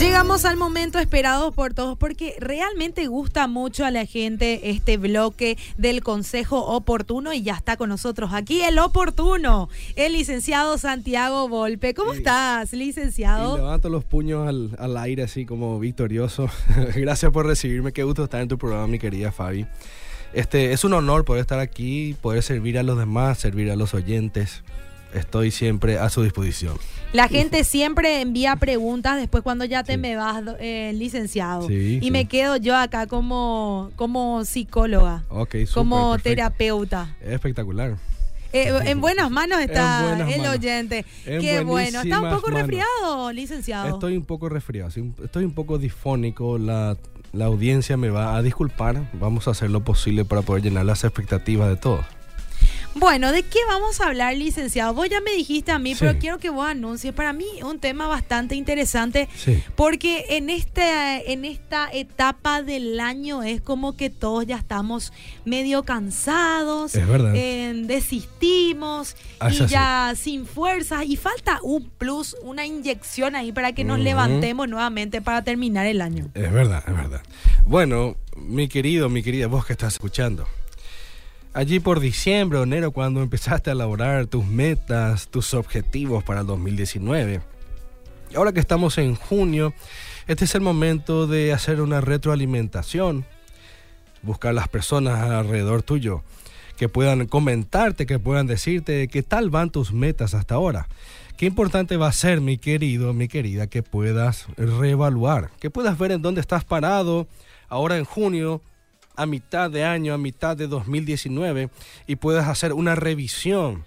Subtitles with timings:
[0.00, 5.58] Llegamos al momento esperado por todos porque realmente gusta mucho a la gente este bloque
[5.76, 11.92] del Consejo Oportuno y ya está con nosotros aquí el oportuno, el licenciado Santiago Volpe.
[11.92, 13.56] ¿Cómo estás, licenciado?
[13.56, 16.48] Y levanto los puños al, al aire así como victorioso.
[16.96, 19.66] Gracias por recibirme, qué gusto estar en tu programa, mi querida Fabi.
[20.32, 23.92] Este, es un honor poder estar aquí, poder servir a los demás, servir a los
[23.92, 24.62] oyentes.
[25.14, 26.76] Estoy siempre a su disposición.
[27.12, 31.66] La gente siempre envía preguntas después cuando ya te me vas, eh, licenciado.
[31.66, 32.10] Sí, y sí.
[32.10, 35.24] me quedo yo acá como, como psicóloga,
[35.74, 36.22] como perfecto.
[36.22, 37.16] terapeuta.
[37.20, 37.96] Espectacular.
[38.52, 40.56] Eh, en buenas manos está buenas el manos.
[40.56, 41.04] oyente.
[41.24, 42.00] En Qué bueno.
[42.02, 42.60] ¿Está un poco manos.
[42.68, 43.88] resfriado, licenciado?
[43.94, 44.90] Estoy un poco resfriado,
[45.24, 46.58] estoy un poco difónico.
[46.58, 46.96] La,
[47.32, 49.08] la audiencia me va a disculpar.
[49.14, 52.04] Vamos a hacer lo posible para poder llenar las expectativas de todos.
[52.96, 54.92] Bueno, ¿de qué vamos a hablar, licenciado?
[54.94, 56.00] Vos ya me dijiste a mí, Sí.
[56.00, 57.14] pero quiero que vos anuncies.
[57.14, 59.62] Para mí un tema bastante interesante Sí.
[59.76, 65.12] porque en este, en esta etapa del año es como que todos ya estamos
[65.44, 67.32] medio cansados, Es verdad.
[67.36, 73.72] eh, desistimos Ah, y ya sin fuerzas y falta un plus, una inyección ahí para
[73.72, 76.26] que nos levantemos nuevamente para terminar el año.
[76.34, 77.22] Es verdad, es verdad.
[77.64, 80.46] Bueno, mi querido, mi querida, vos que estás escuchando.
[81.52, 86.46] Allí por diciembre o enero, cuando empezaste a elaborar tus metas, tus objetivos para el
[86.46, 87.40] 2019.
[88.30, 89.74] Y ahora que estamos en junio,
[90.28, 93.24] este es el momento de hacer una retroalimentación.
[94.22, 96.22] Buscar las personas alrededor tuyo
[96.76, 100.88] que puedan comentarte, que puedan decirte qué tal van tus metas hasta ahora.
[101.36, 106.12] Qué importante va a ser, mi querido, mi querida, que puedas reevaluar, que puedas ver
[106.12, 107.26] en dónde estás parado
[107.68, 108.62] ahora en junio,
[109.20, 111.68] a mitad de año, a mitad de 2019,
[112.06, 113.84] y puedas hacer una revisión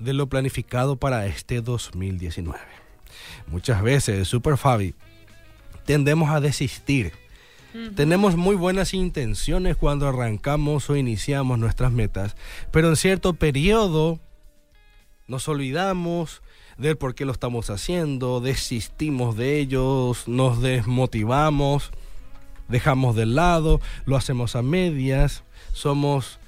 [0.00, 2.58] de lo planificado para este 2019.
[3.46, 4.96] Muchas veces, Super Fabi,
[5.84, 7.12] tendemos a desistir.
[7.94, 12.34] Tenemos muy buenas intenciones cuando arrancamos o iniciamos nuestras metas,
[12.72, 14.18] pero en cierto periodo
[15.28, 16.42] nos olvidamos
[16.78, 21.92] del por qué lo estamos haciendo, desistimos de ellos, nos desmotivamos,
[22.68, 26.38] dejamos de lado, lo hacemos a medias, somos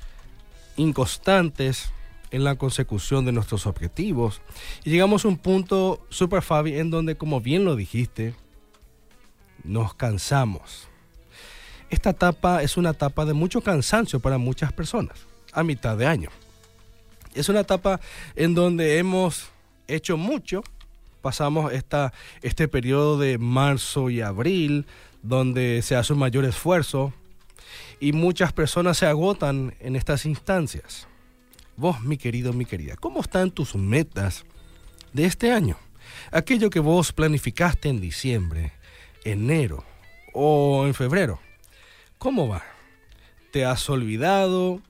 [0.76, 1.90] inconstantes
[2.30, 4.40] en la consecución de nuestros objetivos
[4.84, 8.34] y llegamos a un punto, Super Fabi, en donde, como bien lo dijiste,
[9.64, 10.88] nos cansamos.
[11.88, 16.30] Esta etapa es una etapa de mucho cansancio para muchas personas, a mitad de año.
[17.34, 18.00] Es una etapa
[18.34, 19.48] en donde hemos
[19.86, 20.64] hecho mucho,
[21.22, 22.12] pasamos esta,
[22.42, 24.86] este periodo de marzo y abril,
[25.22, 27.12] donde se hace un mayor esfuerzo
[28.00, 31.08] y muchas personas se agotan en estas instancias.
[31.76, 34.44] Vos, mi querido, mi querida, ¿cómo están tus metas
[35.12, 35.76] de este año?
[36.30, 38.72] Aquello que vos planificaste en diciembre,
[39.24, 39.84] enero
[40.32, 41.40] o en febrero.
[42.18, 42.62] ¿Cómo va?
[43.52, 44.80] ¿Te has olvidado?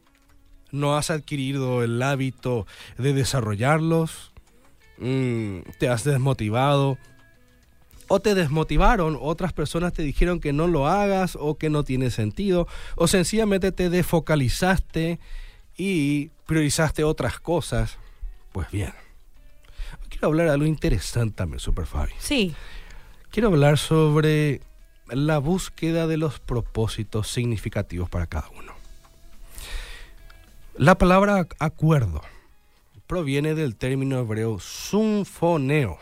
[0.71, 2.67] ¿No has adquirido el hábito
[2.99, 4.33] de desarrollarlos?
[4.99, 6.99] Mm, ¿Te has desmotivado?
[8.09, 9.19] ¿O te desmotivaron?
[9.21, 12.69] ¿Otras personas te dijeron que no lo hagas o que no tiene sentido?
[12.95, 15.19] ¿O sencillamente te desfocalizaste
[15.77, 17.99] y priorizaste otras cosas?
[18.53, 18.93] Pues bien,
[20.09, 22.13] quiero hablar de algo interesante también, Super Fabi.
[22.19, 22.55] Sí.
[23.31, 24.61] Quiero hablar sobre
[25.09, 28.73] la búsqueda de los propósitos significativos para cada uno.
[30.77, 32.23] La palabra acuerdo
[33.07, 35.99] proviene del término hebreo sunfoneo.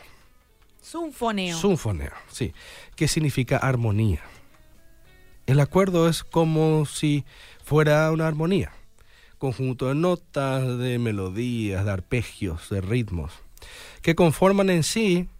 [0.84, 1.56] Sunfoneo.
[1.56, 2.52] Sunfoneo, sí,
[2.94, 4.20] que significa armonía.
[5.46, 7.24] El acuerdo es como si
[7.64, 8.70] fuera una armonía,
[9.38, 13.32] conjunto de notas, de melodías, de arpegios, de ritmos,
[14.02, 15.30] que conforman en sí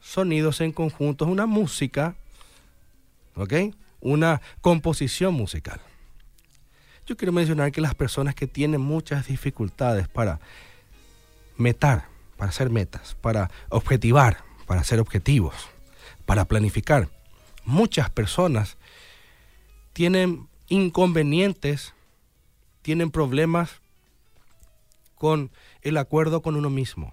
[0.00, 2.14] sonidos en conjunto, una música,
[3.36, 3.54] ¿ok?
[4.00, 5.80] Una composición musical.
[7.06, 10.40] Yo quiero mencionar que las personas que tienen muchas dificultades para
[11.56, 12.04] metar,
[12.36, 15.52] para hacer metas, para objetivar, para hacer objetivos,
[16.26, 17.08] para planificar,
[17.64, 18.76] muchas personas
[19.92, 21.92] tienen inconvenientes,
[22.80, 23.80] tienen problemas
[25.16, 25.50] con
[25.82, 27.12] el acuerdo con uno mismo.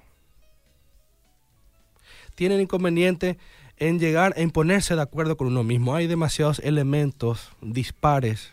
[2.36, 3.40] Tienen inconveniente
[3.78, 5.96] en llegar, en ponerse de acuerdo con uno mismo.
[5.96, 8.52] Hay demasiados elementos dispares,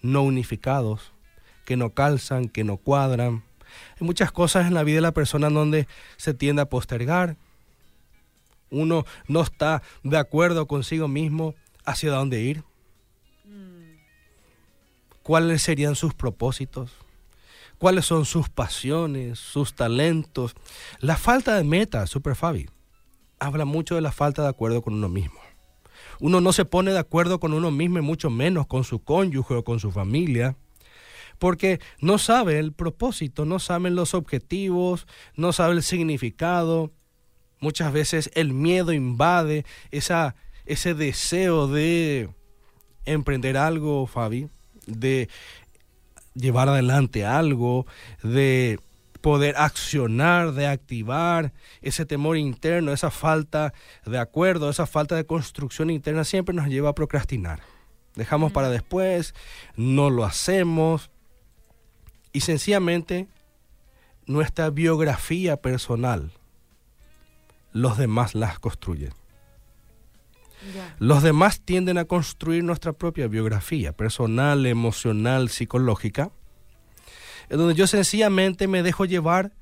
[0.00, 1.12] no unificados,
[1.66, 3.42] que no calzan, que no cuadran.
[4.00, 5.86] Hay muchas cosas en la vida de la persona donde
[6.16, 7.36] se tiende a postergar.
[8.70, 11.54] Uno no está de acuerdo consigo mismo
[11.84, 12.64] hacia dónde ir.
[15.22, 16.92] ¿Cuáles serían sus propósitos?
[17.78, 20.54] ¿Cuáles son sus pasiones, sus talentos?
[21.00, 22.70] La falta de meta, Super Fabi,
[23.38, 25.40] habla mucho de la falta de acuerdo con uno mismo.
[26.20, 29.54] Uno no se pone de acuerdo con uno mismo y mucho menos con su cónyuge
[29.54, 30.56] o con su familia.
[31.38, 36.92] Porque no sabe el propósito, no saben los objetivos, no sabe el significado.
[37.60, 40.34] Muchas veces el miedo invade esa,
[40.66, 42.28] ese deseo de
[43.04, 44.48] emprender algo, Fabi,
[44.86, 45.28] de
[46.34, 47.86] llevar adelante algo,
[48.22, 48.78] de
[49.20, 53.72] poder accionar, de activar ese temor interno, esa falta
[54.04, 57.60] de acuerdo, esa falta de construcción interna siempre nos lleva a procrastinar.
[58.14, 59.34] Dejamos para después,
[59.76, 61.10] no lo hacemos
[62.32, 63.26] y sencillamente
[64.26, 66.32] nuestra biografía personal,
[67.76, 69.12] los demás las construyen.
[70.98, 76.30] Los demás tienden a construir nuestra propia biografía personal, emocional, psicológica
[77.48, 79.52] en donde yo sencillamente me dejo llevar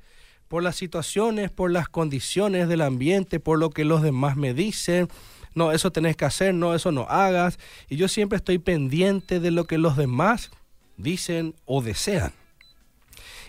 [0.47, 5.07] por las situaciones, por las condiciones del ambiente, por lo que los demás me dicen.
[5.53, 7.59] No, eso tenés que hacer, no, eso no hagas.
[7.89, 10.51] Y yo siempre estoy pendiente de lo que los demás
[10.97, 12.33] dicen o desean.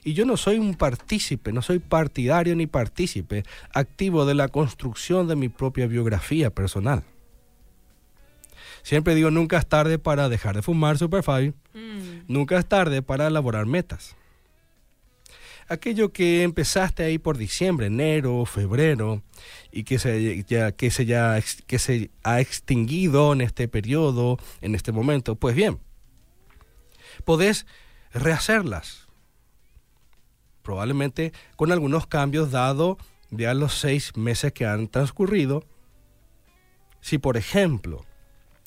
[0.06, 3.42] Y yo no soy un partícipe, no soy partidario ni partícipe
[3.74, 7.02] activo de la construcción de mi propia biografía personal.
[8.84, 12.26] Siempre digo, nunca es tarde para dejar de fumar Superfly, mm.
[12.28, 14.14] nunca es tarde para elaborar metas
[15.68, 19.22] aquello que empezaste ahí por diciembre, enero, febrero,
[19.72, 24.76] y que se, ya, que, se ya, que se ha extinguido en este periodo, en
[24.76, 25.80] este momento, pues bien,
[27.24, 27.66] podés
[28.12, 29.05] rehacerlas.
[30.66, 32.98] Probablemente con algunos cambios dado
[33.30, 35.62] ya los seis meses que han transcurrido.
[37.00, 38.04] Si por ejemplo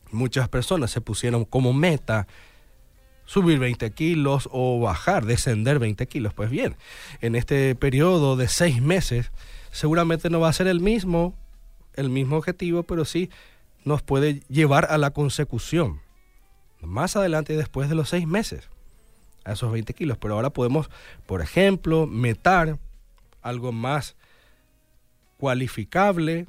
[0.10, 2.25] muchas personas se pusieron como meta
[3.25, 6.34] subir 20 kilos o bajar, descender 20 kilos.
[6.34, 6.78] Pues bien,
[7.19, 9.34] en este periodo de seis meses
[9.72, 11.36] seguramente no va a ser el mismo,
[11.95, 13.30] el mismo objetivo, pero sí
[13.84, 16.00] nos puede llevar a la consecución.
[16.80, 18.69] Más adelante, después de los seis meses,
[19.46, 20.18] a esos 20 kilos.
[20.18, 20.90] Pero ahora podemos,
[21.26, 22.78] por ejemplo, metar
[23.42, 24.16] algo más
[25.38, 26.48] cualificable,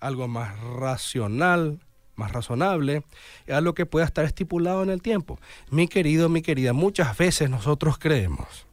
[0.00, 1.80] algo más racional,
[2.14, 3.02] más razonable,
[3.50, 5.38] a lo que pueda estar estipulado en el tiempo.
[5.70, 8.66] Mi querido, mi querida, muchas veces nosotros creemos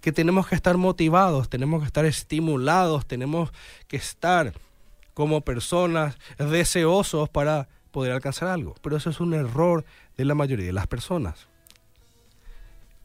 [0.00, 3.52] que tenemos que estar motivados, tenemos que estar estimulados, tenemos
[3.86, 4.52] que estar
[5.14, 8.74] como personas deseosos para poder alcanzar algo.
[8.82, 9.84] Pero eso es un error
[10.16, 11.46] de la mayoría de las personas.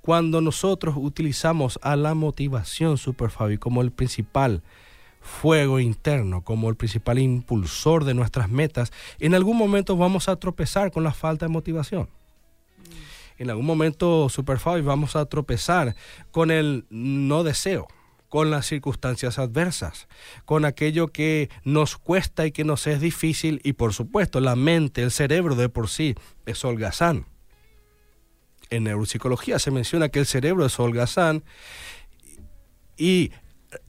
[0.08, 4.64] Cuando nosotros utilizamos a la motivación, Super Fabi, como el principal
[5.20, 10.94] fuego interno como el principal impulsor de nuestras metas, en algún momento vamos a tropezar
[10.94, 12.08] con la falta de motivación.
[13.38, 15.94] En algún momento, Superfabi, vamos a tropezar
[16.32, 17.90] con el no deseo,
[18.30, 20.08] con las circunstancias adversas,
[20.46, 25.04] con aquello que nos cuesta y que nos es difícil y por supuesto la mente,
[25.04, 26.16] el cerebro de por sí
[26.46, 27.26] es holgazán.
[28.70, 31.44] En neuropsicología se menciona que el cerebro es holgazán
[32.98, 33.32] y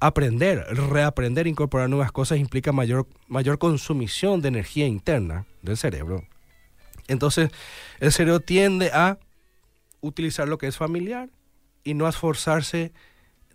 [0.01, 6.25] aprender, reaprender, incorporar nuevas cosas implica mayor, mayor consumición de energía interna del cerebro.
[7.07, 7.51] Entonces,
[8.01, 9.19] el cerebro tiende a
[10.01, 11.31] utilizar lo que es familiar
[11.85, 12.93] y no a esforzarse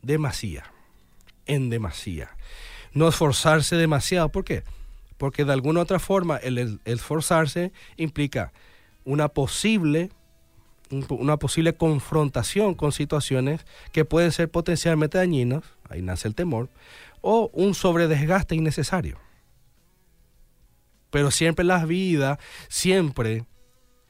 [0.01, 0.69] demasiado,
[1.45, 2.35] en demasía.
[2.93, 4.63] No esforzarse demasiado, ¿por qué?
[5.17, 8.51] Porque de alguna otra forma el esforzarse implica
[9.05, 10.09] una posible
[11.09, 16.69] una posible confrontación con situaciones que pueden ser potencialmente dañinas, ahí nace el temor,
[17.21, 19.17] o un sobredesgaste innecesario.
[21.09, 23.45] Pero siempre la vida, siempre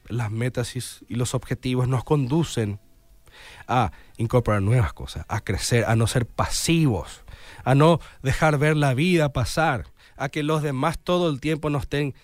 [0.08, 0.74] las metas
[1.08, 2.80] y los objetivos nos conducen
[3.66, 7.22] a incorporar nuevas cosas, a crecer, a no ser pasivos,
[7.64, 9.86] a no dejar ver la vida pasar,
[10.16, 12.14] a que los demás todo el tiempo nos estén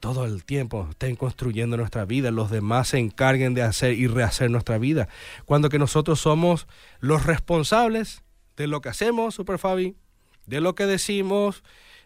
[0.00, 4.50] todo el tiempo estén construyendo nuestra vida, los demás se encarguen de hacer y rehacer
[4.50, 5.08] nuestra vida.
[5.44, 6.66] Cuando que nosotros somos
[7.00, 8.22] los responsables
[8.56, 9.96] de lo que hacemos, Super Fabi,
[10.46, 11.62] de lo que decimos,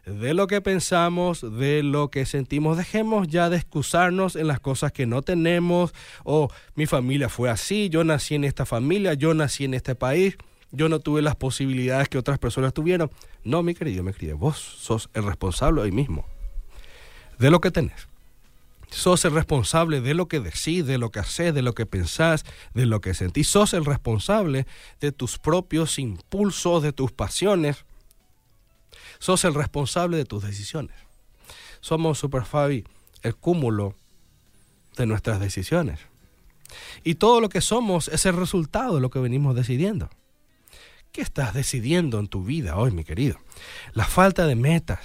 [0.06, 2.76] de lo que pensamos, de lo que sentimos.
[2.76, 5.92] Dejemos ya de excusarnos en las cosas que no tenemos.
[6.25, 10.37] O mi familia fue así, yo nací en esta familia, yo nací en este país,
[10.73, 13.11] yo no tuve las posibilidades que otras personas tuvieron.
[13.44, 16.25] No, mi querido, mi querida, vos sos el responsable hoy mismo
[17.40, 18.06] de lo que tenés.
[18.90, 22.44] Sos el responsable de lo que decís, de lo que haces, de lo que pensás,
[22.75, 23.49] de lo que sentís.
[23.49, 24.66] Sos el responsable
[25.00, 27.85] de tus propios impulsos, de tus pasiones.
[29.18, 30.97] Sos el responsable de tus decisiones.
[31.80, 32.85] Somos, Super Fabi,
[33.23, 33.94] el cúmulo
[34.97, 36.00] de nuestras decisiones.
[37.04, 40.11] Y todo lo que somos es el resultado de lo que venimos decidiendo.
[41.12, 43.38] ¿Qué estás decidiendo en tu vida hoy, mi querido?
[43.94, 45.00] La falta de metas,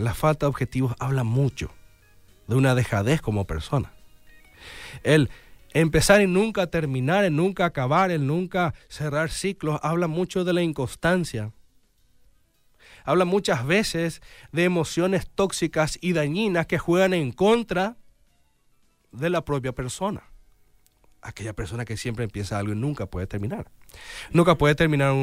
[0.00, 1.70] la falta de objetivos habla mucho
[2.46, 3.92] de una dejadez como persona.
[5.02, 5.30] El
[5.72, 10.62] empezar y nunca terminar, el nunca acabar, el nunca cerrar ciclos, habla mucho de la
[10.62, 11.52] inconstancia.
[13.04, 14.20] Habla muchas veces
[14.52, 17.96] de emociones tóxicas y dañinas que juegan en contra
[19.12, 20.24] de la propia persona.
[21.22, 23.70] Aquella persona que siempre empieza algo y nunca puede terminar.
[24.32, 25.14] Nunca puede terminar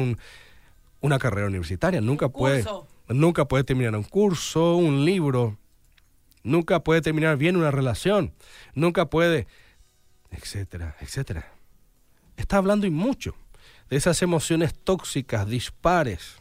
[1.00, 2.64] una carrera universitaria, nunca puede,
[3.08, 5.58] nunca puede terminar un curso, un libro,
[6.42, 8.32] nunca puede terminar bien una relación,
[8.74, 9.46] nunca puede,
[10.30, 11.52] etcétera, etcétera.
[12.36, 13.34] Está hablando y mucho
[13.90, 16.36] de esas emociones tóxicas, dispares,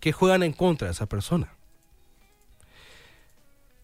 [0.00, 1.52] que juegan en contra de esa persona.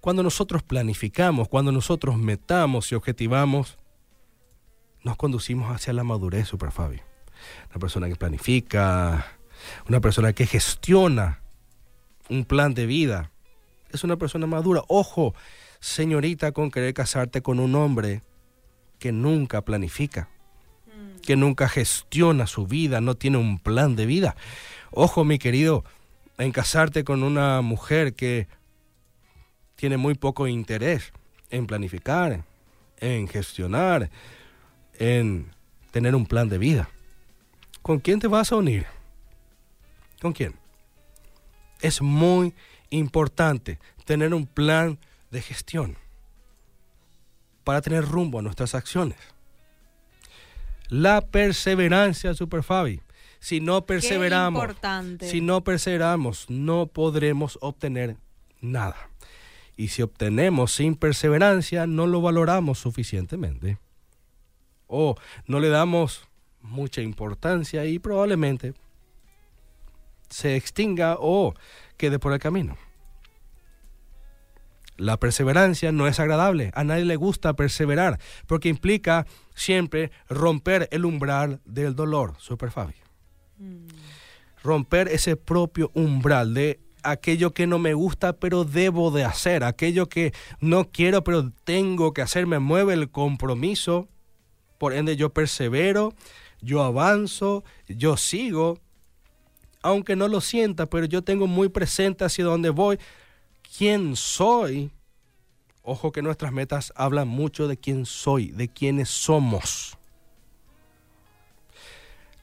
[0.00, 3.78] Cuando nosotros planificamos, cuando nosotros metamos y objetivamos,
[5.04, 7.00] nos conducimos hacia la madurez, Super Fabi.
[7.70, 9.38] Una persona que planifica,
[9.88, 11.40] una persona que gestiona
[12.28, 13.30] un plan de vida,
[13.90, 14.82] es una persona madura.
[14.88, 15.34] Ojo,
[15.80, 18.22] señorita, con querer casarte con un hombre
[18.98, 20.28] que nunca planifica,
[20.86, 21.20] mm.
[21.20, 24.36] que nunca gestiona su vida, no tiene un plan de vida.
[24.92, 25.84] Ojo, mi querido,
[26.38, 28.48] en casarte con una mujer que
[29.76, 31.12] tiene muy poco interés
[31.50, 32.44] en planificar,
[32.98, 34.10] en gestionar,
[34.98, 35.50] en
[35.90, 36.88] tener un plan de vida.
[37.82, 38.86] ¿Con quién te vas a unir?
[40.22, 40.54] ¿Con quién?
[41.80, 42.54] Es muy
[42.90, 45.00] importante tener un plan
[45.32, 45.96] de gestión
[47.64, 49.18] para tener rumbo a nuestras acciones.
[50.88, 53.00] La perseverancia, Super Fabi.
[53.40, 54.64] Si no perseveramos,
[55.22, 58.16] si no perseveramos, no podremos obtener
[58.60, 59.10] nada.
[59.76, 63.78] Y si obtenemos sin perseverancia, no lo valoramos suficientemente.
[64.86, 65.16] O
[65.48, 66.28] no le damos
[66.60, 68.74] mucha importancia y probablemente
[70.32, 71.54] se extinga o
[71.96, 72.76] quede por el camino.
[74.96, 81.04] La perseverancia no es agradable, a nadie le gusta perseverar, porque implica siempre romper el
[81.04, 82.94] umbral del dolor, Super Fabi.
[83.58, 83.86] Mm.
[84.62, 90.08] Romper ese propio umbral de aquello que no me gusta pero debo de hacer, aquello
[90.08, 94.08] que no quiero pero tengo que hacer, me mueve el compromiso,
[94.78, 96.14] por ende yo persevero,
[96.60, 98.78] yo avanzo, yo sigo,
[99.82, 102.98] aunque no lo sienta, pero yo tengo muy presente hacia dónde voy,
[103.76, 104.90] quién soy.
[105.82, 109.98] Ojo que nuestras metas hablan mucho de quién soy, de quiénes somos.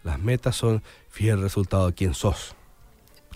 [0.03, 2.55] Las metas son fiel resultado de quién sos.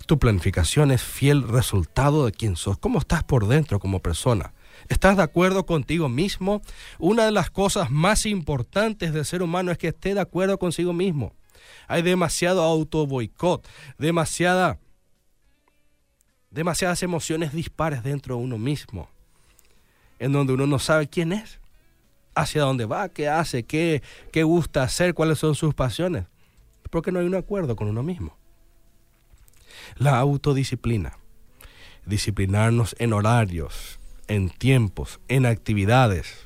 [0.06, 2.78] Tu planificación es fiel resultado de quién sos.
[2.78, 4.54] ¿Cómo estás por dentro como persona?
[4.90, 6.62] ¿Estás de acuerdo contigo mismo?
[7.00, 10.92] Una de las cosas más importantes del ser humano es que esté de acuerdo consigo
[10.92, 11.34] mismo.
[11.88, 13.68] Hay demasiado auto boicot,
[13.98, 14.80] demasiada,
[16.50, 19.10] demasiadas emociones dispares dentro de uno mismo,
[20.20, 21.60] en donde uno no sabe quién es,
[22.36, 24.02] hacia dónde va, qué hace, qué,
[24.32, 26.26] qué gusta hacer, cuáles son sus pasiones,
[26.90, 28.38] porque no hay un acuerdo con uno mismo.
[29.96, 31.18] La autodisciplina.
[32.06, 36.46] Disciplinarnos en horarios, en tiempos, en actividades.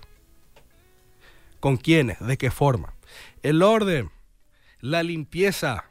[1.60, 2.20] ¿Con quiénes?
[2.20, 2.94] ¿De qué forma?
[3.42, 4.12] El orden,
[4.80, 5.86] la limpieza.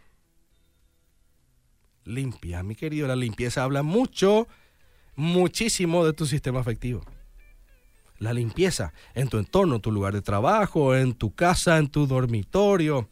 [2.05, 4.47] Limpia, mi querido, la limpieza habla mucho,
[5.17, 7.05] muchísimo de tu sistema afectivo.
[8.19, 13.09] La limpieza en tu entorno, tu lugar de trabajo, en tu casa, en tu dormitorio,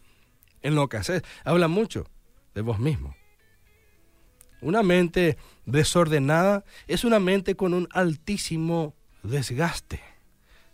[0.62, 2.06] en lo que haces, habla mucho
[2.54, 3.14] de vos mismo.
[4.62, 10.00] Una mente desordenada es una mente con un altísimo desgaste.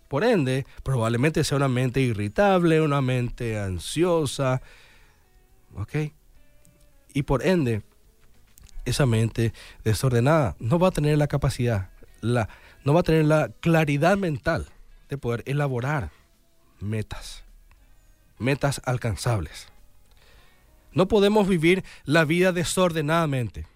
[0.09, 4.63] Por ende, probablemente sea una mente irritable, una mente ansiosa,
[5.75, 6.13] ¿ok?
[7.13, 7.83] Y por ende,
[8.85, 9.53] esa mente
[9.85, 12.49] desordenada no va a tener la capacidad, la,
[12.85, 14.67] no va a tener la claridad mental
[15.09, 16.11] de poder elaborar
[16.79, 17.45] metas,
[18.39, 19.69] metas alcanzables.
[20.93, 23.67] No podemos vivir la vida desordenadamente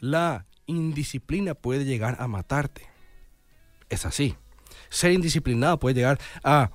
[0.00, 2.82] la indisciplina puede llegar a matarte.
[3.88, 4.36] Es así.
[4.90, 6.70] Ser indisciplinado puede llegar a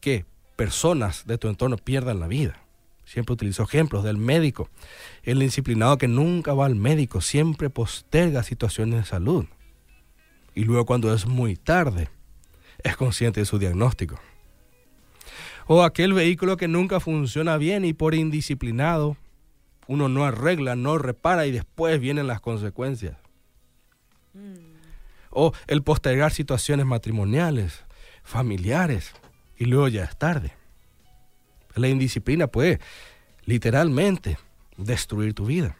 [0.00, 0.26] que
[0.56, 2.60] personas de tu entorno pierdan la vida.
[3.04, 4.70] Siempre utilizo ejemplos del médico.
[5.22, 9.46] El indisciplinado que nunca va al médico siempre posterga situaciones de salud.
[10.54, 12.08] Y luego cuando es muy tarde,
[12.82, 14.18] es consciente de su diagnóstico.
[15.66, 19.16] O aquel vehículo que nunca funciona bien y por indisciplinado
[19.86, 23.16] uno no arregla, no repara y después vienen las consecuencias.
[24.32, 24.74] Mm.
[25.30, 27.84] O el postergar situaciones matrimoniales,
[28.22, 29.12] familiares,
[29.56, 30.52] y luego ya es tarde.
[31.74, 32.80] La indisciplina puede
[33.44, 34.38] literalmente
[34.76, 35.76] destruir tu vida.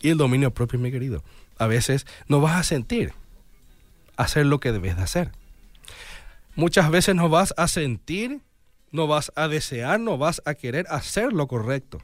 [0.00, 1.24] Y el dominio propio, mi querido.
[1.58, 3.12] A veces no vas a sentir
[4.16, 5.32] hacer lo que debes de hacer.
[6.54, 8.40] Muchas veces no vas a sentir,
[8.90, 12.02] no vas a desear, no vas a querer hacer lo correcto.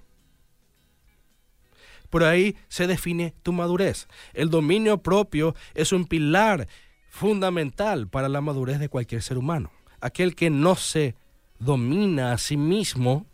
[2.09, 4.07] Por ahí se define tu madurez.
[4.33, 6.69] El dominio propio es un pilar
[7.11, 9.73] fundamental para la madurez de cualquier ser humano.
[10.05, 11.15] Aquel que no se
[11.59, 13.25] domina a sí mismo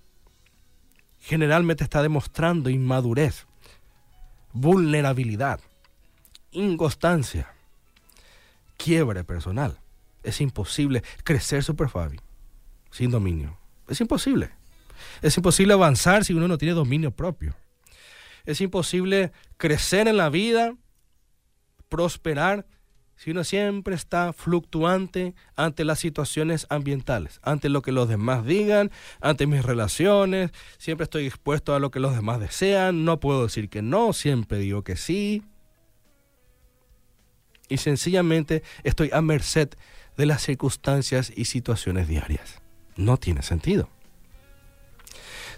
[1.18, 3.48] generalmente está demostrando inmadurez,
[4.52, 5.58] vulnerabilidad,
[6.52, 7.52] inconstancia,
[8.76, 9.80] quiebre personal.
[10.22, 12.20] Es imposible crecer super Fabi
[12.92, 13.58] sin dominio.
[13.88, 14.52] Es imposible.
[15.22, 17.56] Es imposible avanzar si uno no tiene dominio propio.
[18.44, 20.76] Es imposible crecer en la vida,
[21.88, 22.64] prosperar,
[23.20, 28.90] si uno siempre está fluctuante ante las situaciones ambientales, ante lo que los demás digan,
[29.20, 33.68] ante mis relaciones, siempre estoy expuesto a lo que los demás desean, no puedo decir
[33.68, 35.42] que no, siempre digo que sí.
[37.68, 39.68] Y sencillamente estoy a merced
[40.16, 42.62] de las circunstancias y situaciones diarias.
[42.96, 43.90] No tiene sentido.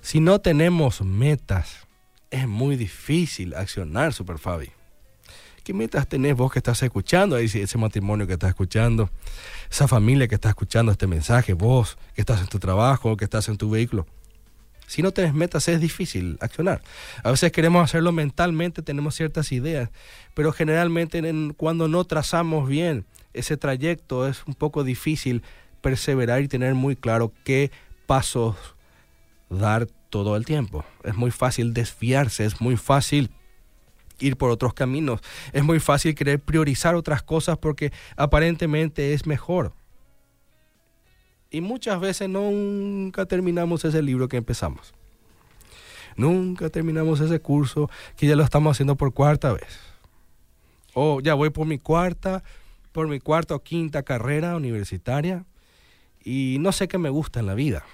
[0.01, 1.87] Si no tenemos metas,
[2.33, 4.73] es muy difícil accionar, Super Fabi.
[5.65, 7.37] ¿Qué metas tenés vos que estás escuchando?
[7.37, 9.11] Ahí, ese matrimonio que estás escuchando,
[9.71, 13.49] esa familia que está escuchando este mensaje, vos que estás en tu trabajo, que estás
[13.49, 14.07] en tu vehículo.
[14.89, 16.83] Si no tenés metas es difícil accionar.
[17.23, 19.91] A veces queremos hacerlo mentalmente, tenemos ciertas ideas,
[20.35, 21.23] pero generalmente
[21.57, 25.43] cuando no trazamos bien ese trayecto es un poco difícil
[25.81, 27.71] perseverar y tener muy claro qué
[28.07, 28.57] pasos
[29.49, 30.85] dar todo el tiempo.
[31.05, 33.31] Es muy fácil desfiarse, es muy fácil
[34.19, 35.21] ir por otros caminos.
[35.53, 39.73] Es muy fácil querer priorizar otras cosas porque aparentemente es mejor.
[41.51, 44.95] Y muchas veces nunca terminamos ese libro que empezamos.
[46.17, 49.79] Nunca terminamos ese curso que ya lo estamos haciendo por cuarta vez.
[50.95, 52.43] O ya voy por mi cuarta,
[52.93, 55.45] por mi cuarta o quinta carrera universitaria
[56.25, 57.85] y no sé qué me gusta en la vida.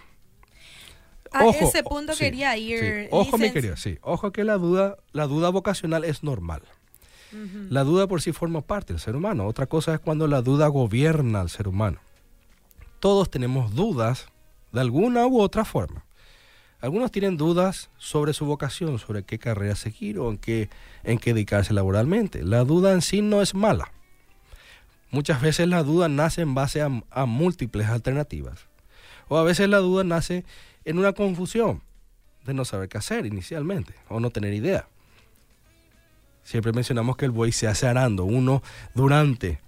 [1.32, 3.08] A ese punto quería ir.
[3.10, 3.98] Ojo, mi querido, sí.
[4.02, 6.62] Ojo que la duda, la duda vocacional es normal.
[7.68, 9.46] La duda por sí forma parte del ser humano.
[9.46, 11.98] Otra cosa es cuando la duda gobierna al ser humano.
[13.00, 14.28] Todos tenemos dudas
[14.72, 16.04] de alguna u otra forma.
[16.80, 20.70] Algunos tienen dudas sobre su vocación, sobre qué carrera seguir o en qué,
[21.02, 22.44] en qué dedicarse laboralmente.
[22.44, 23.92] La duda en sí no es mala.
[25.10, 28.68] Muchas veces la duda nace en base a, a múltiples alternativas.
[29.28, 30.44] O a veces la duda nace
[30.88, 31.83] en una confusión
[32.46, 34.88] de no saber qué hacer inicialmente o no tener idea.
[36.44, 38.24] Siempre mencionamos que el buey se hace arando.
[38.24, 38.62] Uno
[38.94, 39.61] durante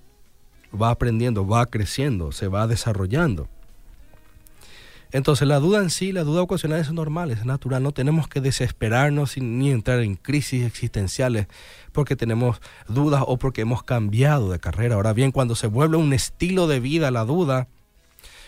[0.75, 3.49] va aprendiendo, va creciendo, se va desarrollando.
[5.13, 7.83] Entonces la duda en sí, la duda ocasional es normal, es natural.
[7.83, 11.49] No tenemos que desesperarnos ni entrar en crisis existenciales
[11.93, 14.95] porque tenemos dudas o porque hemos cambiado de carrera.
[14.95, 17.69] Ahora bien, cuando se vuelve un estilo de vida la duda,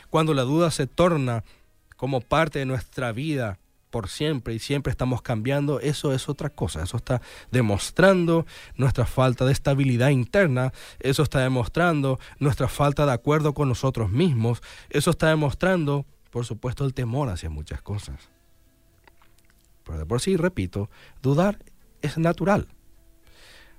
[0.09, 1.45] cuando la duda se torna
[2.03, 3.61] como parte de nuestra vida
[3.91, 6.83] por siempre y siempre estamos cambiando, eso es otra cosa.
[6.83, 13.55] Eso está demostrando nuestra falta de estabilidad interna, eso está demostrando nuestra falta de acuerdo
[13.55, 18.17] con nosotros mismos, eso está demostrando, por supuesto, el temor hacia muchas cosas.
[19.85, 20.91] Pero de por sí, repito,
[21.23, 21.61] dudar
[22.01, 22.67] es natural.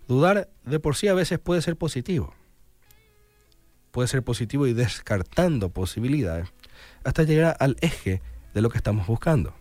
[0.07, 2.33] Dudar de por sí a veces puede ser positivo.
[3.91, 6.53] Puede ser positivo y descartando posibilidades
[7.03, 8.21] hasta llegar al eje
[8.53, 9.53] de lo que estamos buscando.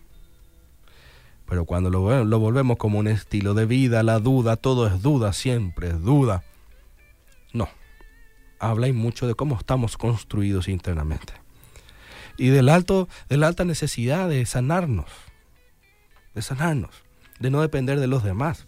[1.46, 5.32] Pero cuando lo, lo volvemos como un estilo de vida, la duda, todo es duda,
[5.32, 6.44] siempre es duda.
[7.52, 7.68] No.
[8.58, 11.34] Habla y mucho de cómo estamos construidos internamente.
[12.38, 15.10] Y del alto, de la alta necesidad de sanarnos.
[16.34, 17.02] De sanarnos.
[17.38, 18.64] De no depender de los demás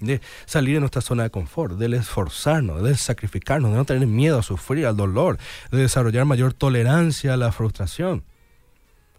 [0.00, 4.38] de salir de nuestra zona de confort, de esforzarnos, de sacrificarnos, de no tener miedo
[4.38, 5.38] a sufrir, al dolor,
[5.70, 8.24] de desarrollar mayor tolerancia a la frustración,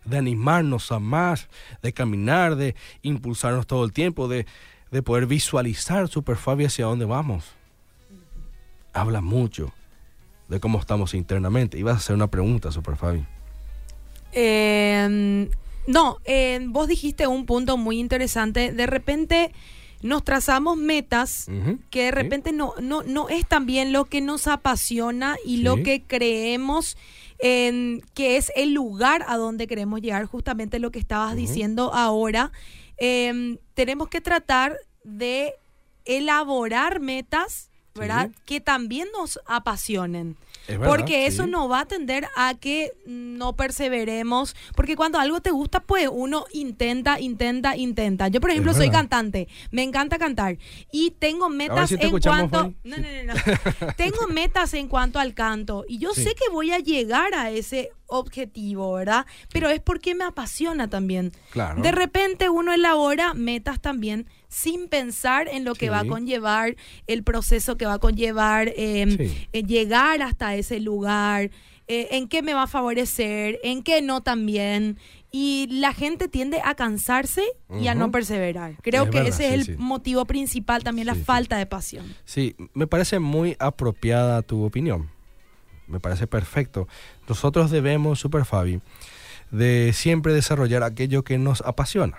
[0.06, 1.48] de animarnos a más,
[1.82, 4.46] de caminar, de impulsarnos todo el tiempo, de,
[5.04, 7.46] poder visualizar Superfabi hacia dónde vamos.
[8.92, 9.72] Habla mucho
[10.50, 11.78] de cómo estamos internamente.
[11.78, 13.24] Ibas a hacer una pregunta, Superfabi.
[14.34, 15.48] Eh,
[15.88, 18.74] no, eh, vos dijiste un punto muy interesante.
[18.74, 19.54] De repente
[20.02, 21.48] nos trazamos metas
[21.90, 26.04] que de repente no, no, no es también lo que nos apasiona y lo que
[26.04, 26.98] creemos
[27.40, 32.52] en, que es el lugar a donde queremos llegar, justamente lo que estabas diciendo ahora.
[32.98, 35.54] Em, tenemos que tratar de
[36.06, 38.30] elaborar metas ¿verdad?
[38.30, 38.42] Sí.
[38.46, 40.38] Que también nos apasionen.
[40.68, 41.50] Es verdad, porque eso sí.
[41.50, 44.56] nos va a tender a que no perseveremos.
[44.76, 48.28] Porque cuando algo te gusta, pues uno intenta, intenta, intenta.
[48.28, 49.48] Yo, por ejemplo, soy cantante.
[49.72, 50.58] Me encanta cantar.
[50.92, 52.74] Y tengo metas si en cuanto.
[52.84, 53.94] No, no, no, no.
[53.98, 55.86] tengo metas en cuanto al canto.
[55.88, 56.24] Y yo Sí.
[56.24, 59.26] sé que voy a llegar a ese objetivo, ¿verdad?
[59.52, 61.32] Pero es porque me apasiona también.
[61.52, 61.82] Claro.
[61.82, 65.90] De repente uno elabora metas también sin pensar en lo que Sí.
[65.90, 66.76] va a conllevar,
[67.08, 69.48] el proceso que va a conllevar, eh, Sí.
[69.54, 71.52] eh, llegar hasta ese lugar,
[71.88, 74.98] eh, en qué me va a favorecer, en qué no también.
[75.34, 77.44] Y la gente tiende a cansarse
[77.80, 78.76] y a no perseverar.
[78.82, 82.06] Creo Es que verdad, ese es el motivo principal, también la falta de pasión.
[82.26, 85.10] Sí, me parece muy apropiada tu opinión.
[85.92, 86.88] Me parece perfecto.
[87.28, 88.82] Nosotros debemos, Super Fabi,
[89.52, 92.18] de siempre desarrollar aquello que nos apasiona,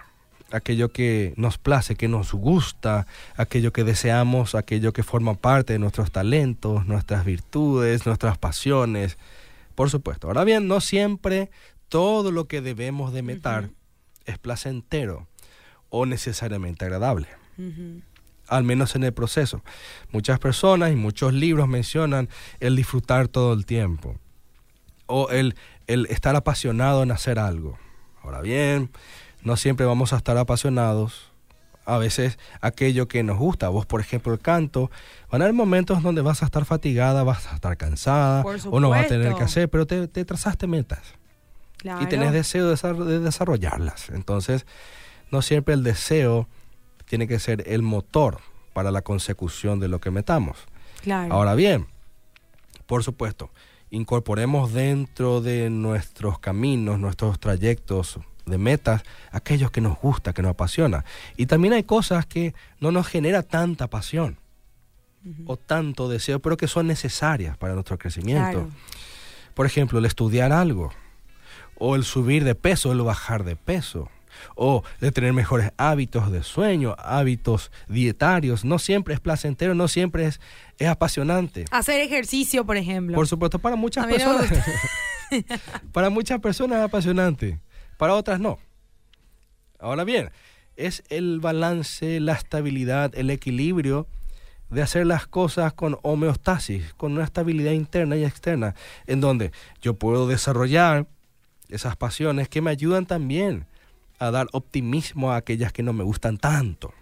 [0.50, 3.06] aquello que nos place, que nos gusta,
[3.36, 9.16] aquello que deseamos, aquello que forma parte de nuestros talentos, nuestras virtudes, nuestras pasiones.
[9.74, 10.26] Por supuesto.
[10.26, 11.50] Ahora bien, no siempre
[11.88, 13.74] todo lo que debemos de meter Ujú.
[14.26, 15.26] es placentero
[15.88, 17.28] o necesariamente agradable.
[18.56, 19.62] Al menos en el proceso.
[20.10, 22.28] Muchas personas y muchos libros mencionan
[22.60, 24.16] el disfrutar todo el tiempo
[25.06, 25.54] o el,
[25.86, 27.78] el estar apasionado en hacer algo.
[28.22, 28.90] Ahora bien,
[29.42, 31.30] no siempre vamos a estar apasionados.
[31.84, 34.90] A veces aquello que nos gusta, vos por ejemplo el canto,
[35.30, 38.90] van a haber momentos donde vas a estar fatigada, vas a estar cansada o no
[38.90, 41.00] vas a tener que hacer, pero te, te trazaste metas
[41.82, 42.32] y tenés Claro.
[42.32, 42.68] deseo
[43.04, 44.10] de desarrollarlas.
[44.10, 44.64] Entonces,
[45.32, 46.48] no siempre el deseo
[47.12, 48.38] tiene que ser el motor
[48.72, 50.56] para la consecución de lo que metamos.
[51.02, 51.34] Claro.
[51.34, 51.86] Ahora bien,
[52.86, 53.50] por supuesto,
[53.90, 60.52] incorporemos dentro de nuestros caminos, nuestros trayectos de metas, aquellos que nos gusta, que nos
[60.52, 61.04] apasiona.
[61.36, 64.38] Y también hay cosas que no nos genera tanta pasión
[65.44, 68.52] o tanto deseo, pero que son necesarias para nuestro crecimiento.
[68.52, 68.70] Claro.
[69.52, 70.94] Por ejemplo, el estudiar algo,
[71.76, 74.08] o el subir de peso, el bajar de peso,
[74.54, 78.64] o de tener mejores hábitos de sueño, hábitos dietarios.
[78.64, 80.40] No siempre es placentero, no siempre es,
[80.78, 81.64] es apasionante.
[81.70, 83.14] Hacer ejercicio, por ejemplo.
[83.14, 84.50] Por supuesto, para muchas personas,
[85.92, 87.60] para muchas personas es apasionante,
[87.96, 88.58] para otras no.
[89.78, 90.30] Ahora bien,
[90.76, 94.06] es el balance, la estabilidad, el equilibrio
[94.70, 98.74] de hacer las cosas con homeostasis, con una estabilidad interna y externa,
[99.06, 99.52] en donde
[99.82, 101.06] yo puedo desarrollar
[101.68, 103.66] esas pasiones que me ayudan también
[104.22, 106.94] a dar optimismo a aquellas que no me gustan tanto.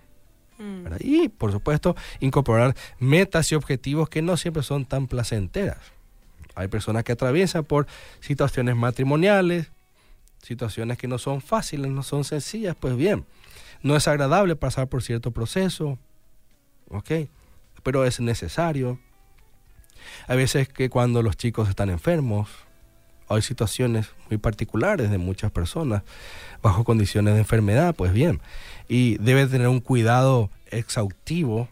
[0.58, 0.86] Mm.
[1.00, 5.78] Y, por supuesto, incorporar metas y objetivos que no siempre son tan placenteras.
[6.54, 7.86] Hay personas que atraviesan por
[8.20, 9.70] situaciones matrimoniales,
[10.42, 13.26] situaciones que no son fáciles, no son sencillas, pues bien,
[13.82, 15.98] no es agradable pasar por cierto proceso,
[16.88, 17.28] ¿ok?
[17.82, 18.98] Pero es necesario.
[20.26, 22.48] Hay veces que cuando los chicos están enfermos,
[23.36, 26.02] hay situaciones muy particulares de muchas personas
[26.62, 28.40] bajo condiciones de enfermedad, pues bien,
[28.88, 31.68] y debe tener un cuidado exhaustivo,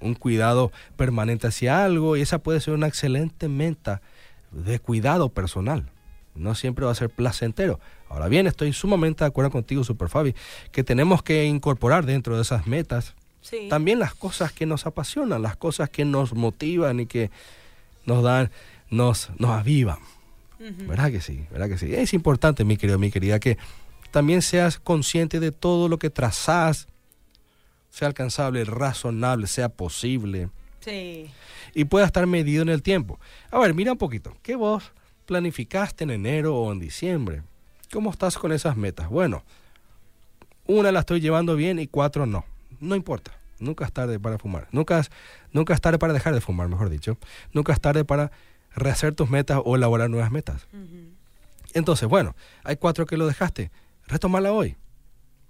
[0.00, 4.00] un cuidado permanente hacia algo, y esa puede ser una excelente meta
[4.52, 5.90] de cuidado personal.
[6.34, 7.80] No siempre va a ser placentero.
[8.08, 10.34] Ahora bien, estoy sumamente de acuerdo contigo, Super Fabi,
[10.70, 13.68] que tenemos que incorporar dentro de esas metas Sí.
[13.70, 17.30] también las cosas que nos apasionan, las cosas que nos motivan y que
[18.04, 18.50] nos dan,
[18.90, 19.98] nos, nos avivan.
[20.58, 21.44] ¿Verdad que sí?
[21.50, 21.94] ¿Verdad que sí?
[21.94, 23.58] Es importante, mi querido, mi querida, que
[24.10, 26.88] también seas consciente de todo lo que trazás,
[27.90, 30.48] sea alcanzable, razonable, sea posible
[30.80, 31.30] Sí.
[31.74, 33.18] y pueda estar medido en el tiempo.
[33.50, 34.34] A ver, mira un poquito.
[34.42, 34.92] ¿Qué vos
[35.26, 37.42] planificaste en enero o en diciembre?
[37.92, 39.08] ¿Cómo estás con esas metas?
[39.08, 39.42] Bueno,
[40.66, 42.44] una la estoy llevando bien y cuatro no.
[42.80, 43.32] No importa.
[43.58, 44.68] Nunca es tarde para fumar.
[44.72, 45.10] Nunca es,
[45.52, 47.16] nunca es tarde para dejar de fumar, mejor dicho.
[47.52, 48.30] Nunca es tarde para
[48.76, 50.68] rehacer tus metas o elaborar nuevas metas.
[51.74, 53.72] Entonces, bueno, hay cuatro que lo dejaste.
[54.06, 54.76] Retomala hoy.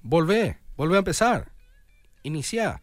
[0.03, 1.53] Volvé, volvé a empezar.
[2.23, 2.81] Inicia.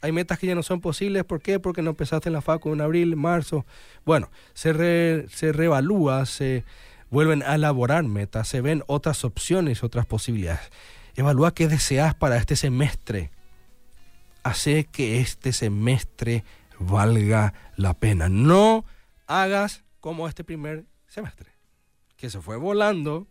[0.00, 1.24] Hay metas que ya no son posibles.
[1.24, 1.60] ¿Por qué?
[1.60, 3.66] Porque no empezaste en la facu en abril, marzo.
[4.06, 6.64] Bueno, se, re- se reevalúa, se
[7.10, 10.70] vuelven a elaborar metas, se ven otras opciones, otras posibilidades.
[11.16, 13.30] Evalúa qué deseas para este semestre.
[14.42, 16.44] Hace que este semestre
[16.78, 18.28] valga la pena.
[18.30, 18.86] No
[19.30, 21.50] hagas como este primer semestre,
[22.16, 23.26] que se fue volando,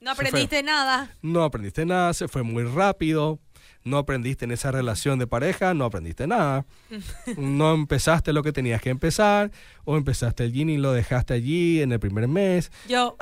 [0.00, 0.24] No fue.
[0.26, 1.14] aprendiste nada.
[1.20, 3.38] no aprendiste nada, se fue muy rápido,
[3.84, 6.64] no aprendiste en esa relación de pareja, no aprendiste nada,
[7.36, 9.50] no empezaste lo que tenías que empezar,
[9.84, 13.16] o empezaste el gym y lo dejaste allí en el primer mes, Yo.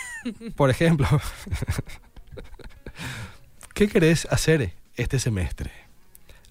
[0.56, 1.06] por ejemplo.
[3.74, 5.72] ¿Qué querés hacer este semestre?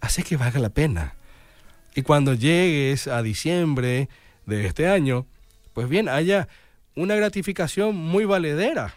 [0.01, 1.13] Hace que valga la pena.
[1.95, 4.09] Y cuando llegues a diciembre
[4.57, 5.25] de este año,
[5.73, 6.47] pues bien, haya
[6.95, 8.93] una gratificación muy valedera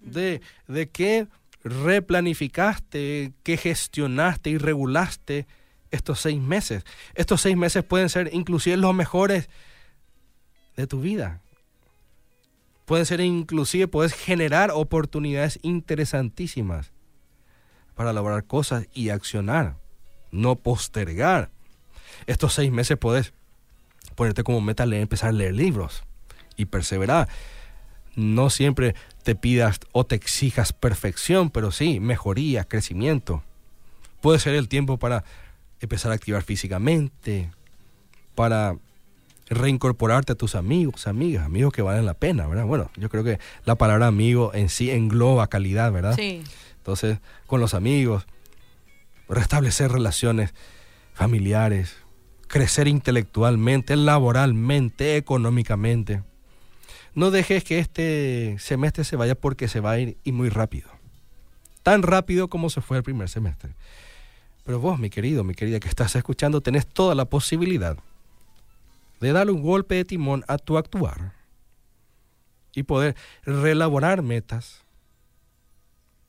[0.00, 1.26] de, de que
[1.64, 5.46] replanificaste, que gestionaste y regulaste
[5.90, 6.84] estos seis meses.
[7.14, 9.48] Estos seis meses pueden ser inclusive los mejores
[10.76, 11.40] de tu vida.
[12.84, 16.92] Pueden ser inclusive, puedes generar oportunidades interesantísimas
[17.96, 19.76] para lograr cosas y accionar,
[20.30, 21.50] no postergar.
[22.26, 23.32] Estos seis meses puedes
[24.16, 26.02] ponerte como meta leer, empezar a leer libros
[26.56, 27.28] y perseverar.
[28.16, 33.44] No siempre te pidas o te exijas perfección, pero sí mejoría, crecimiento.
[34.20, 35.22] Puede ser el tiempo para
[35.80, 37.50] empezar a activar físicamente,
[38.34, 38.76] para
[39.48, 42.64] reincorporarte a tus amigos, amigas, amigos que valen la pena, ¿verdad?
[42.64, 46.16] Bueno, yo creo que la palabra amigo en sí engloba calidad, ¿verdad?
[46.16, 46.42] Sí.
[46.78, 48.26] Entonces, con los amigos,
[49.28, 50.54] restablecer relaciones
[51.14, 51.96] familiares,
[52.46, 56.22] crecer intelectualmente, laboralmente, económicamente.
[57.14, 60.90] No dejes que este semestre se vaya porque se va a ir y muy rápido.
[61.82, 63.74] Tan rápido como se fue el primer semestre.
[64.64, 67.96] Pero vos, mi querido, mi querida que estás escuchando, tenés toda la posibilidad
[69.20, 71.32] de darle un golpe de timón a tu actuar
[72.74, 74.84] y poder relaborar metas,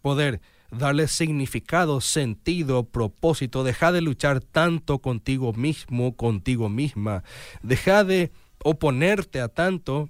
[0.01, 0.39] poder
[0.71, 7.23] darle significado, sentido, propósito, deja de luchar tanto contigo mismo, contigo misma,
[7.61, 8.31] deja de
[8.63, 10.09] oponerte a tanto,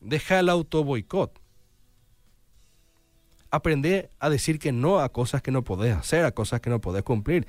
[0.00, 1.38] deja el auto boicot.
[3.50, 6.80] Aprende a decir que no a cosas que no podés hacer, a cosas que no
[6.80, 7.46] podés cumplir,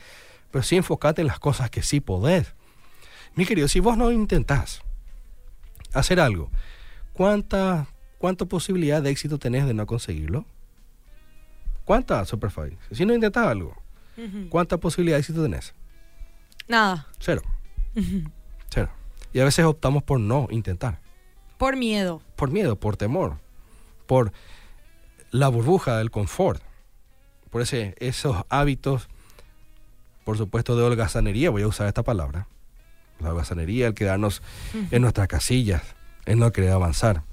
[0.51, 2.55] pero sí enfocate en las cosas que sí podés.
[3.35, 4.81] Mi querido, si vos no intentás
[5.93, 6.51] hacer algo,
[7.13, 10.45] ¿cuánta, cuánta posibilidad de éxito tenés de no conseguirlo?
[11.89, 12.77] ¿Cuánta, Superfly?
[12.91, 13.75] Si no intentas algo,
[14.49, 15.73] ¿cuánta posibilidad de éxito tenés?
[16.67, 17.07] Nada.
[17.17, 17.41] Cero.
[18.69, 18.91] Cero.
[19.33, 20.99] Y a veces optamos por no intentar.
[21.57, 22.21] Por miedo.
[22.35, 23.37] Por miedo, por temor,
[24.05, 24.31] por
[25.31, 26.61] la burbuja del confort,
[27.49, 29.09] por ese, esos hábitos,
[30.25, 32.47] por supuesto, de holgazanería, voy a usar esta palabra,
[33.19, 34.43] la holgazanería, el quedarnos
[34.91, 35.81] en nuestras casillas,
[36.27, 37.23] en no querer avanzar.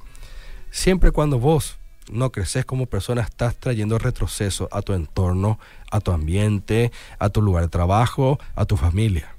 [0.70, 1.78] Siempre cuando vos
[2.10, 5.58] no creces como persona, estás trayendo retroceso a tu entorno,
[5.90, 9.34] a tu ambiente, a tu lugar de trabajo, a tu familia.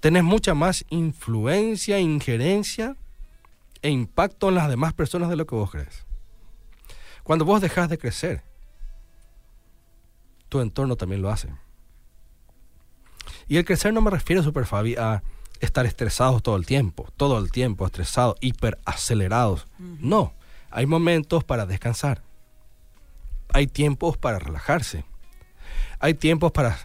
[0.00, 2.96] Tenés mucha más influencia, injerencia
[3.82, 6.04] e impacto en las demás personas de lo que vos crees.
[7.22, 8.42] Cuando vos dejas de crecer,
[10.48, 11.48] tu entorno también lo hace.
[13.48, 15.22] Y el crecer no me refiero, Super Fabi, a
[15.60, 19.66] estar estresados todo el tiempo, todo el tiempo estresados, hiperacelerados.
[19.78, 20.32] No,
[20.70, 22.22] hay momentos para descansar.
[23.52, 25.04] Hay tiempos para relajarse.
[25.98, 26.78] Hay tiempos para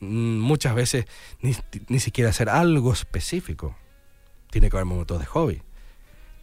[0.00, 1.06] mm, muchas veces
[1.40, 1.56] ni,
[1.88, 3.76] ni, siquiera hacer algo específico.
[4.50, 5.62] Tiene que haber momentos de hobby.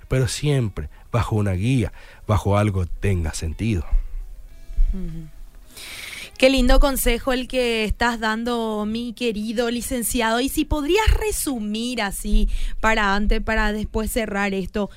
[0.08, 1.94] Pero siempre bajo una guía,
[2.28, 3.86] bajo algo tenga sentido.
[6.38, 10.42] Qué lindo consejo el que estás dando, mi querido licenciado.
[10.42, 14.90] Y si podrías resumir así para antes, para después cerrar esto,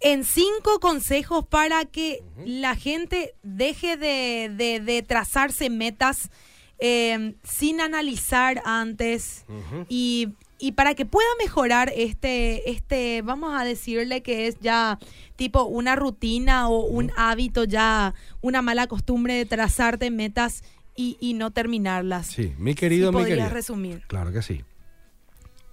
[0.00, 2.60] en cinco consejos para que uh -huh.
[2.60, 6.30] la gente deje de, de, de trazarse metas
[6.78, 9.86] eh, sin analizar antes uh -huh.
[9.88, 10.28] y,
[10.60, 14.98] y, para que pueda mejorar este, este, vamos a decirle que es ya
[15.34, 17.14] tipo una rutina o un uh -huh.
[17.16, 20.62] hábito ya, una mala costumbre de trazarte metas
[20.94, 22.26] y, y no terminarlas.
[22.26, 23.48] Sí, mi querido, mi querido.
[23.48, 24.02] resumir.
[24.08, 24.64] Claro que sí.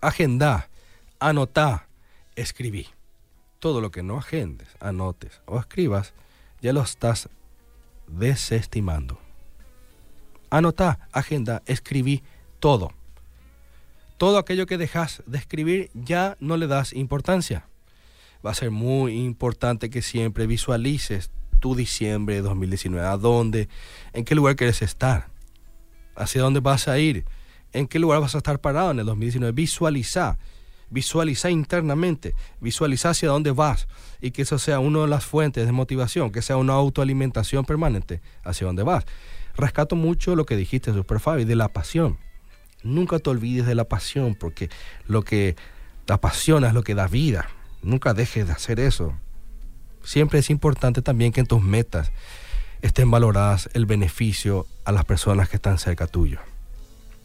[0.01, 0.69] Agenda,
[1.19, 1.87] anotá,
[2.35, 2.87] escribí.
[3.65, 6.13] Todo lo que no agendes, anotes o escribas,
[6.61, 7.29] ya lo estás
[8.05, 9.17] desestimando.
[10.51, 12.21] Anotá, agenda, escribí
[12.59, 12.91] todo.
[14.17, 17.67] Todo aquello que dejas de escribir ya no le das importancia.
[18.45, 23.07] Va a ser muy importante que siempre visualices tu diciembre de 2019.
[23.07, 23.67] ¿A dónde?
[24.13, 25.29] ¿En qué lugar quieres estar?
[26.15, 27.25] ¿Hacia dónde vas a ir?
[27.73, 29.53] ¿En qué lugar vas a estar parado en el 2019?
[29.53, 30.37] Visualiza.
[30.89, 32.35] Visualiza internamente.
[32.59, 33.87] Visualiza hacia dónde vas.
[34.21, 36.31] Y que eso sea una de las fuentes de motivación.
[36.31, 39.05] Que sea una autoalimentación permanente hacia dónde vas.
[39.55, 42.17] Rescato mucho lo que dijiste, Super Fabi, de la pasión.
[42.83, 44.69] Nunca te olvides de la pasión, porque
[45.07, 45.55] lo que
[46.05, 47.47] te apasiona es lo que da vida.
[47.81, 49.13] Nunca dejes de hacer eso.
[50.03, 52.11] Siempre es importante también que en tus metas
[52.81, 56.39] estén valoradas el beneficio a las personas que están cerca tuyo.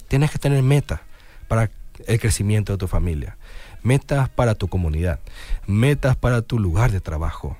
[0.09, 1.01] Tienes que tener metas
[1.49, 1.71] para
[2.07, 3.37] el crecimiento de tu familia,
[3.83, 5.21] metas para tu comunidad,
[5.67, 7.57] metas para tu lugar de trabajo.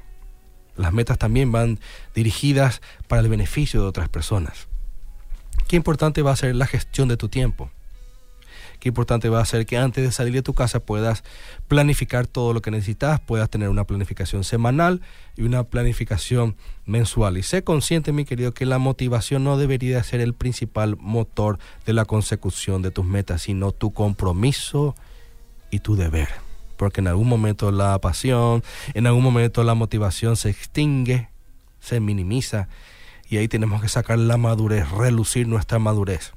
[0.77, 1.79] Las metas también van
[2.15, 4.69] dirigidas para el beneficio de otras personas.
[5.69, 7.71] Qué importante va a ser la gestión de tu tiempo.
[8.81, 11.23] Qué importante va a ser que antes de salir de tu casa puedas
[11.69, 15.03] planificar todo lo que necesitas, puedas tener una planificación semanal
[15.37, 16.57] y una planificación
[16.87, 17.37] mensual.
[17.37, 21.93] Y sé consciente, mi querido, que la motivación no debería ser el principal motor de
[21.93, 24.97] la consecución de tus metas, sino tu compromiso
[25.71, 26.29] y tu deber.
[26.77, 28.63] Porque en algún momento la pasión,
[28.95, 31.29] en algún momento la motivación se extingue,
[31.81, 32.69] se minimiza
[33.29, 36.33] y ahí tenemos que sacar la madurez, relucir nuestra madurez,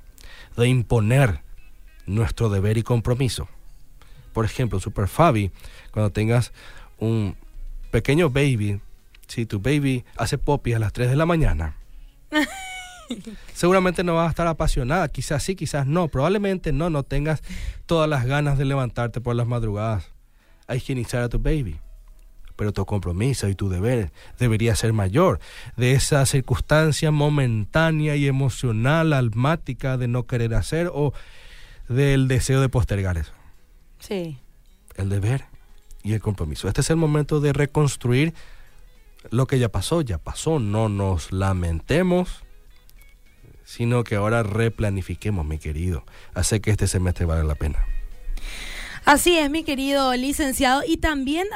[0.58, 1.42] de imponer
[2.06, 3.48] nuestro deber y compromiso.
[4.34, 5.52] Por ejemplo, Super Fabi,
[5.92, 6.52] cuando tengas
[7.00, 7.36] un
[7.92, 8.82] pequeño baby,
[9.28, 11.76] si tu baby hace popi a las 3 de la mañana,
[13.54, 17.42] seguramente no vas a estar apasionada, quizás sí, quizás no, probablemente no, no tengas
[17.86, 20.06] todas las ganas de levantarte por las madrugadas
[20.68, 21.80] a higienizar a tu baby
[22.56, 25.40] pero tu compromiso y tu deber debería ser mayor.
[25.76, 31.14] De esa circunstancia momentánea y emocional, almática de no querer hacer o
[31.90, 33.34] del deseo de postergar eso.
[34.00, 34.38] Sí.
[34.96, 35.46] El deber
[36.04, 36.68] y el compromiso.
[36.68, 38.34] Este es el momento de reconstruir
[39.30, 42.44] lo que ya pasó, ya pasó, no nos lamentemos,
[43.66, 46.04] sino que ahora replanifiquemos, mi querido.
[46.34, 47.86] Hace que este semestre vale la pena.
[49.06, 50.82] Así es, mi querido licenciado.
[50.88, 51.48] Y también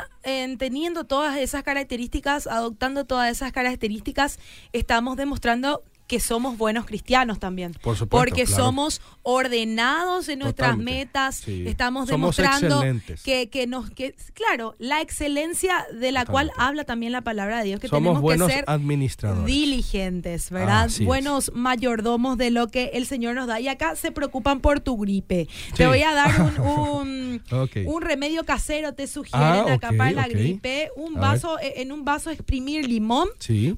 [0.57, 4.39] teniendo todas esas características, adoptando todas esas características,
[4.73, 7.73] estamos demostrando que somos buenos cristianos también.
[7.73, 12.81] Por supuesto, porque somos ordenados en nuestras metas, estamos demostrando
[13.23, 17.65] que, que, nos, que, claro, la excelencia de la cual habla también la palabra de
[17.65, 19.45] Dios, que somos tenemos que ser administradores.
[19.45, 20.89] diligentes, ¿verdad?
[21.01, 23.59] buenos mayordomos de lo que el Señor nos da.
[23.59, 25.47] Y acá se preocupan por tu gripe.
[25.75, 27.41] Te voy a dar un,
[27.85, 30.89] un, remedio casero, te sugieren ah, acá para la gripe.
[30.95, 33.27] Un vaso, eh, en un vaso exprimir limón,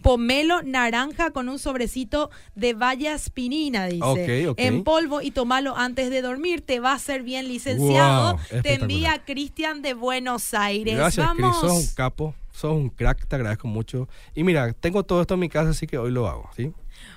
[0.04, 2.19] pomelo, naranja con un sobrecito
[2.56, 4.54] de valla aspirina, dice.
[4.58, 6.62] En polvo y tomalo antes de dormir.
[6.62, 8.38] Te va a ser bien licenciado.
[8.62, 10.96] te envía Cristian de Buenos Aires.
[10.96, 11.60] Gracias, Vamos.
[11.60, 14.08] Sos un capo, sos un crack, te agradezco mucho.
[14.36, 16.74] Y mira, tengo todo esto en mi casa, así que hoy lo hago, ¿sí?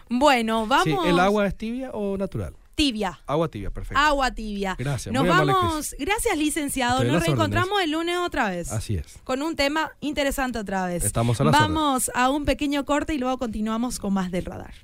[0.08, 1.06] Bueno, vamos.
[1.06, 2.54] ¿El agua es tibia o natural?
[2.74, 3.20] Tibia.
[3.26, 4.00] Agua tibia, perfecto.
[4.00, 4.76] Agua tibia.
[4.78, 5.12] Gracias.
[5.12, 5.94] Nos vamos.
[5.98, 7.04] Gracias, licenciado.
[7.04, 8.72] Nos reencontramos el lunes otra vez.
[8.72, 9.18] Así es.
[9.24, 11.04] Con un tema interesante otra vez.
[11.04, 14.72] Estamos a Vamos a un pequeño corte y luego continuamos con más del radar.